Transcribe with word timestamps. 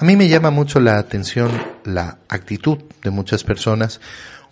A 0.00 0.06
mí 0.06 0.16
me 0.16 0.30
llama 0.30 0.50
mucho 0.50 0.80
la 0.80 0.96
atención 0.96 1.50
la 1.84 2.20
actitud 2.26 2.78
de 3.02 3.10
muchas 3.10 3.44
personas 3.44 4.00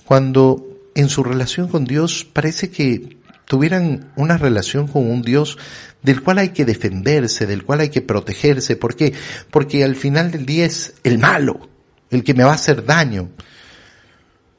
cuando 0.05 0.63
en 0.95 1.09
su 1.09 1.25
relación 1.25 1.69
con 1.69 1.87
Dios 1.87 2.27
parece 2.31 2.71
que 2.71 3.17
tuvieran 3.47 4.13
una 4.15 4.37
relación 4.37 4.89
con 4.89 5.11
un 5.11 5.23
Dios 5.23 5.57
del 6.03 6.23
cual 6.23 6.37
hay 6.37 6.51
que 6.51 6.67
defenderse, 6.67 7.47
del 7.47 7.65
cual 7.65 7.81
hay 7.81 7.89
que 7.89 8.03
protegerse. 8.03 8.77
¿Por 8.77 8.95
qué? 8.95 9.15
Porque 9.51 9.85
al 9.85 9.97
final 9.97 10.31
del 10.33 10.45
día 10.45 10.67
es 10.67 10.93
el 11.03 11.19
malo, 11.19 11.71
el 12.11 12.25
que 12.25 12.35
me 12.35 12.45
va 12.45 12.51
a 12.51 12.57
hacer 12.57 12.85
daño. 12.85 13.31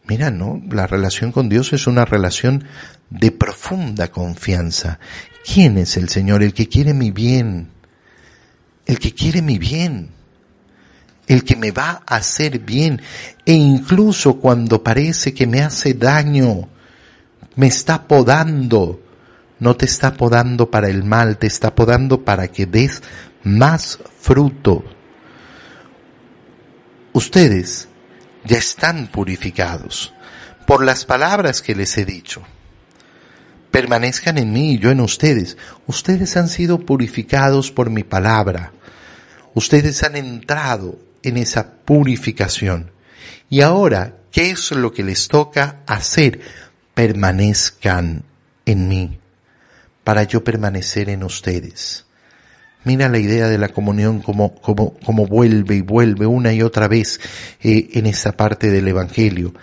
Mira, 0.05 0.31
¿no? 0.31 0.59
La 0.71 0.87
relación 0.87 1.31
con 1.31 1.49
Dios 1.49 1.71
es 1.71 1.85
una 1.85 2.03
relación 2.03 2.63
de 3.11 3.31
profunda 3.31 4.07
confianza. 4.07 4.97
¿Quién 5.45 5.77
es 5.77 5.97
el 5.97 6.09
Señor? 6.09 6.41
El 6.41 6.55
que 6.55 6.67
quiere 6.67 6.95
mi 6.95 7.11
bien. 7.11 7.69
El 8.87 8.97
que 8.97 9.13
quiere 9.13 9.43
mi 9.43 9.59
bien. 9.59 10.17
El 11.29 11.45
que 11.45 11.55
me 11.55 11.71
va 11.71 12.01
a 12.05 12.17
hacer 12.17 12.59
bien. 12.59 13.01
E 13.45 13.53
incluso 13.53 14.39
cuando 14.39 14.83
parece 14.83 15.33
que 15.33 15.47
me 15.47 15.61
hace 15.61 15.93
daño, 15.93 16.67
me 17.55 17.67
está 17.67 18.07
podando. 18.07 18.99
No 19.59 19.75
te 19.75 19.85
está 19.85 20.15
podando 20.15 20.71
para 20.71 20.89
el 20.89 21.03
mal, 21.03 21.37
te 21.37 21.45
está 21.45 21.75
podando 21.75 22.25
para 22.25 22.47
que 22.47 22.65
des 22.65 23.03
más 23.43 23.99
fruto. 24.19 24.83
Ustedes 27.13 27.87
ya 28.45 28.57
están 28.57 29.07
purificados 29.07 30.13
por 30.65 30.83
las 30.83 31.05
palabras 31.05 31.61
que 31.61 31.75
les 31.75 31.97
he 31.97 32.05
dicho. 32.05 32.41
Permanezcan 33.69 34.39
en 34.39 34.51
mí 34.51 34.73
y 34.73 34.79
yo 34.79 34.89
en 34.89 35.01
ustedes. 35.01 35.57
Ustedes 35.85 36.37
han 36.37 36.47
sido 36.47 36.79
purificados 36.79 37.71
por 37.71 37.91
mi 37.91 38.03
palabra. 38.03 38.71
Ustedes 39.53 40.01
han 40.03 40.15
entrado 40.15 40.97
en 41.23 41.37
esa 41.37 41.71
purificación. 41.85 42.91
Y 43.49 43.61
ahora, 43.61 44.15
¿qué 44.31 44.51
es 44.51 44.71
lo 44.71 44.93
que 44.93 45.03
les 45.03 45.27
toca 45.27 45.81
hacer? 45.87 46.41
Permanezcan 46.93 48.23
en 48.65 48.87
mí, 48.87 49.19
para 50.03 50.23
yo 50.23 50.43
permanecer 50.43 51.09
en 51.09 51.23
ustedes. 51.23 52.05
Mira 52.85 53.09
la 53.09 53.19
idea 53.19 53.49
de 53.49 53.57
la 53.57 53.69
comunión 53.69 54.21
como, 54.21 54.55
como, 54.55 54.93
como 55.05 55.27
vuelve 55.27 55.75
y 55.75 55.81
vuelve 55.81 56.25
una 56.25 56.53
y 56.53 56.61
otra 56.61 56.87
vez 56.87 57.19
eh, 57.61 57.89
en 57.93 58.05
esta 58.05 58.31
parte 58.37 58.71
del 58.71 58.87
Evangelio. 58.87 59.53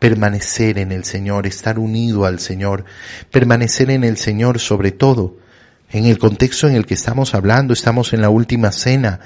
Permanecer 0.00 0.78
en 0.78 0.90
el 0.90 1.04
Señor, 1.04 1.46
estar 1.46 1.78
unido 1.78 2.24
al 2.24 2.40
Señor, 2.40 2.84
permanecer 3.30 3.90
en 3.90 4.02
el 4.02 4.16
Señor 4.16 4.58
sobre 4.58 4.90
todo. 4.90 5.38
En 5.90 6.06
el 6.06 6.18
contexto 6.18 6.66
en 6.66 6.74
el 6.74 6.86
que 6.86 6.94
estamos 6.94 7.34
hablando, 7.34 7.72
estamos 7.72 8.12
en 8.12 8.20
la 8.20 8.28
última 8.28 8.72
cena. 8.72 9.20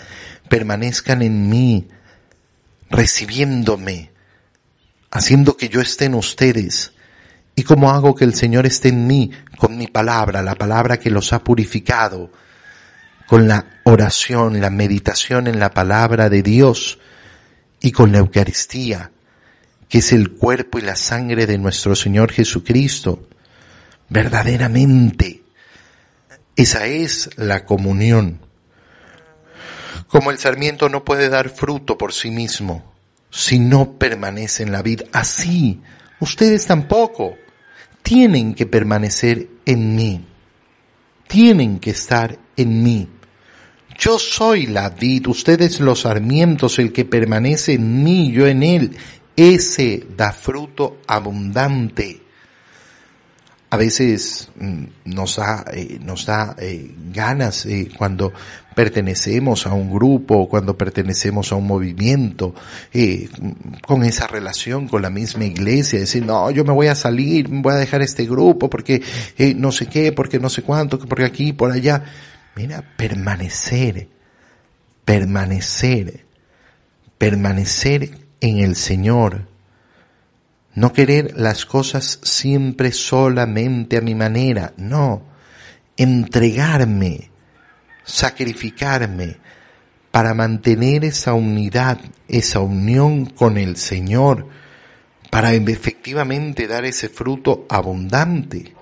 Permanezcan 0.48 1.22
en 1.22 1.48
mí, 1.48 1.88
recibiéndome, 2.91 4.10
haciendo 5.10 5.56
que 5.56 5.68
yo 5.68 5.80
esté 5.80 6.06
en 6.06 6.14
ustedes. 6.14 6.92
¿Y 7.54 7.64
cómo 7.64 7.91
hago 7.91 8.14
que 8.14 8.24
el 8.24 8.34
Señor 8.34 8.66
esté 8.66 8.88
en 8.88 9.06
mí? 9.06 9.32
Con 9.58 9.76
mi 9.76 9.88
palabra, 9.88 10.42
la 10.42 10.54
palabra 10.54 10.98
que 10.98 11.10
los 11.10 11.32
ha 11.32 11.42
purificado 11.42 12.30
con 13.28 13.46
la 13.46 13.66
oración, 13.84 14.58
la 14.58 14.70
meditación 14.70 15.48
en 15.48 15.60
la 15.60 15.70
palabra 15.70 16.30
de 16.30 16.42
Dios 16.42 16.98
y 17.78 17.92
con 17.92 18.10
la 18.10 18.19
Eucaristía, 18.19 19.12
que 19.86 19.98
es 19.98 20.12
el 20.12 20.30
cuerpo 20.30 20.78
y 20.78 20.82
la 20.82 20.96
sangre 20.96 21.46
de 21.46 21.58
nuestro 21.58 21.94
Señor 21.94 22.32
Jesucristo. 22.32 23.28
Verdaderamente, 24.08 25.42
esa 26.56 26.86
es 26.86 27.28
la 27.36 27.66
comunión. 27.66 28.41
Como 30.09 30.31
el 30.31 30.39
sarmiento 30.39 30.89
no 30.89 31.05
puede 31.05 31.28
dar 31.28 31.51
fruto 31.51 31.98
por 31.98 32.12
sí 32.12 32.31
mismo 32.31 32.95
si 33.31 33.59
no 33.59 33.98
permanece 33.98 34.62
en 34.62 34.73
la 34.73 34.83
vida, 34.83 35.05
así 35.12 35.81
ustedes 36.20 36.67
tampoco 36.67 37.37
tienen 38.03 38.55
que 38.55 38.67
permanecer 38.67 39.49
en 39.66 39.94
mí, 39.94 40.25
tienen 41.27 41.78
que 41.78 41.91
estar 41.91 42.38
en 42.56 42.82
mí. 42.82 43.09
Yo 43.99 44.19
soy 44.19 44.66
la 44.66 44.91
vid, 44.91 45.27
ustedes 45.27 45.81
los 45.81 46.00
sarmientos, 46.00 46.78
el 46.78 46.93
que 46.93 47.05
permanece 47.05 47.75
en 47.75 48.03
mí, 48.03 48.32
yo 48.32 48.47
en 48.47 48.62
él, 48.62 48.97
ese 49.37 50.06
da 50.16 50.32
fruto 50.32 50.99
abundante. 51.06 52.22
A 53.71 53.77
veces 53.77 54.49
mm, 54.59 54.84
nos 55.05 55.37
da, 55.37 55.65
eh, 55.73 55.99
nos 56.01 56.25
da 56.25 56.56
eh, 56.59 56.91
ganas 57.12 57.67
eh, 57.67 57.91
cuando 57.97 58.33
pertenecemos 58.75 59.67
a 59.67 59.75
un 59.75 59.91
grupo, 59.93 60.49
cuando 60.49 60.77
pertenecemos 60.79 61.53
a 61.53 61.56
un 61.56 61.67
movimiento, 61.67 62.55
con 63.83 64.05
esa 64.05 64.29
relación 64.29 64.87
con 64.87 65.03
la 65.03 65.11
misma 65.11 65.45
iglesia, 65.45 65.99
decir, 65.99 66.25
no, 66.25 66.51
yo 66.53 66.65
me 66.65 66.73
voy 66.73 66.87
a 66.87 66.95
salir, 66.95 67.49
voy 67.49 67.73
a 67.73 67.77
dejar 67.77 68.03
este 68.03 68.25
grupo 68.25 68.71
porque 68.71 69.03
no 69.56 69.73
sé 69.73 69.87
qué, 69.87 70.12
porque 70.12 70.39
no 70.39 70.49
sé 70.49 70.62
cuánto, 70.62 70.99
porque 71.00 71.25
aquí, 71.25 71.53
por 71.53 71.73
allá. 71.73 72.05
Mira, 72.55 72.85
permanecer, 72.97 74.09
permanecer, 75.05 76.25
permanecer 77.19 78.11
en 78.41 78.59
el 78.59 78.77
Señor. 78.77 79.49
No 80.78 80.93
querer 80.93 81.33
las 81.37 81.66
cosas 81.66 82.21
siempre 82.22 82.93
solamente 82.93 83.97
a 83.97 84.00
mi 84.00 84.15
manera, 84.15 84.75
no. 84.77 85.22
Entregarme, 85.97 87.33
sacrificarme 88.05 89.38
para 90.12 90.34
mantener 90.34 91.05
esa 91.05 91.34
unidad, 91.34 91.99
esa 92.28 92.61
unión 92.61 93.27
con 93.27 93.59
el 93.59 93.75
Señor, 93.77 94.47
para 95.31 95.53
efectivamente 95.53 96.69
dar 96.69 96.84
ese 96.84 97.09
fruto 97.09 97.67
abundante. 97.69 98.72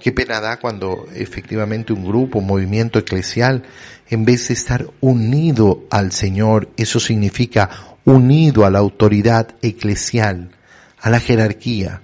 Qué 0.00 0.12
pena 0.12 0.40
da 0.40 0.60
cuando 0.60 1.08
efectivamente 1.16 1.92
un 1.92 2.06
grupo, 2.06 2.38
un 2.38 2.46
movimiento 2.46 3.00
eclesial, 3.00 3.64
en 4.08 4.24
vez 4.24 4.46
de 4.46 4.54
estar 4.54 4.88
unido 5.00 5.82
al 5.90 6.12
Señor, 6.12 6.68
eso 6.76 7.00
significa 7.00 7.96
unido 8.04 8.64
a 8.64 8.70
la 8.70 8.78
autoridad 8.78 9.56
eclesial, 9.62 10.52
a 11.00 11.10
la 11.10 11.20
jerarquía, 11.20 12.02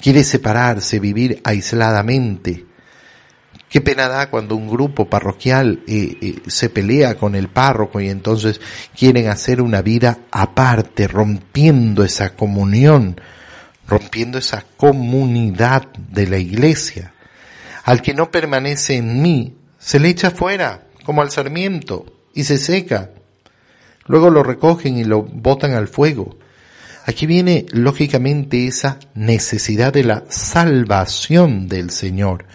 quiere 0.00 0.24
separarse, 0.24 1.00
vivir 1.00 1.40
aisladamente. 1.44 2.66
Qué 3.68 3.80
pena 3.80 4.08
da 4.08 4.30
cuando 4.30 4.54
un 4.54 4.68
grupo 4.68 5.10
parroquial 5.10 5.82
eh, 5.88 6.16
eh, 6.20 6.42
se 6.46 6.68
pelea 6.70 7.16
con 7.16 7.34
el 7.34 7.48
párroco 7.48 8.00
y 8.00 8.08
entonces 8.08 8.60
quieren 8.96 9.28
hacer 9.28 9.60
una 9.60 9.82
vida 9.82 10.18
aparte, 10.30 11.08
rompiendo 11.08 12.04
esa 12.04 12.36
comunión, 12.36 13.20
rompiendo 13.88 14.38
esa 14.38 14.64
comunidad 14.76 15.88
de 15.92 16.26
la 16.28 16.38
iglesia. 16.38 17.14
Al 17.84 18.00
que 18.00 18.14
no 18.14 18.30
permanece 18.30 18.96
en 18.96 19.20
mí, 19.20 19.56
se 19.78 19.98
le 19.98 20.08
echa 20.08 20.30
fuera, 20.30 20.86
como 21.04 21.22
al 21.22 21.30
sarmiento, 21.30 22.06
y 22.32 22.44
se 22.44 22.58
seca. 22.58 23.10
Luego 24.06 24.30
lo 24.30 24.42
recogen 24.42 24.96
y 24.98 25.04
lo 25.04 25.22
botan 25.22 25.72
al 25.72 25.88
fuego. 25.88 26.38
Aquí 27.06 27.26
viene 27.26 27.66
lógicamente 27.70 28.66
esa 28.66 28.98
necesidad 29.14 29.92
de 29.92 30.04
la 30.04 30.24
salvación 30.28 31.68
del 31.68 31.90
Señor. 31.90 32.46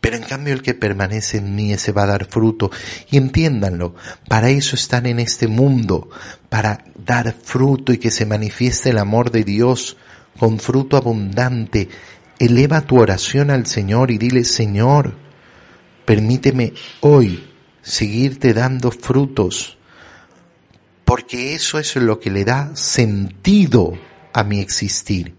Pero 0.00 0.16
en 0.16 0.22
cambio 0.22 0.54
el 0.54 0.62
que 0.62 0.74
permanece 0.74 1.38
en 1.38 1.54
mí 1.54 1.72
ese 1.72 1.92
va 1.92 2.04
a 2.04 2.08
dar 2.08 2.26
fruto. 2.26 2.70
Y 3.10 3.16
entiéndanlo, 3.16 3.94
para 4.28 4.50
eso 4.50 4.76
están 4.76 5.06
en 5.06 5.18
este 5.18 5.48
mundo, 5.48 6.08
para 6.48 6.84
dar 7.04 7.32
fruto 7.32 7.92
y 7.92 7.98
que 7.98 8.10
se 8.10 8.26
manifieste 8.26 8.90
el 8.90 8.98
amor 8.98 9.30
de 9.30 9.44
Dios 9.44 9.96
con 10.38 10.58
fruto 10.58 10.96
abundante 10.96 11.88
eleva 12.38 12.82
tu 12.82 12.98
oración 12.98 13.50
al 13.50 13.66
Señor 13.66 14.10
y 14.10 14.18
dile, 14.18 14.44
Señor, 14.44 15.14
permíteme 16.04 16.72
hoy 17.00 17.44
seguirte 17.82 18.54
dando 18.54 18.90
frutos, 18.90 19.77
porque 21.08 21.54
eso 21.54 21.78
es 21.78 21.96
lo 21.96 22.20
que 22.20 22.28
le 22.28 22.44
da 22.44 22.76
sentido 22.76 23.94
a 24.34 24.44
mi 24.44 24.60
existir. 24.60 25.37